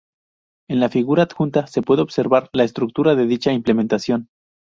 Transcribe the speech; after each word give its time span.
En 0.67 0.79
la 0.79 0.89
figura 0.89 1.21
adjunta 1.21 1.67
se 1.67 1.83
puede 1.83 2.01
observar 2.01 2.49
la 2.53 2.63
estructura 2.63 3.13
de 3.13 3.27
dicha 3.27 3.51
implementación. 3.51 4.29